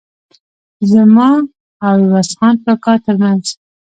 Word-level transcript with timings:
زما 0.91 1.29
او 1.87 1.97
عوض 2.05 2.29
خان 2.37 2.55
کاکا 2.65 2.93
ترمنځ. 3.03 3.43